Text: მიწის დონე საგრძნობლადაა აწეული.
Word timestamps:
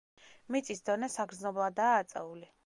მიწის 0.55 0.81
დონე 0.89 1.09
საგრძნობლადაა 1.17 2.01
აწეული. 2.01 2.51